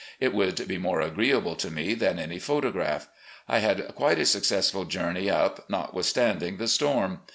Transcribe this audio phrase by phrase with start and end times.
[0.19, 3.07] It would be more agreeable to me than any photograph.
[3.47, 7.19] I had qiaite a successful journey up, notwithstanding the storm.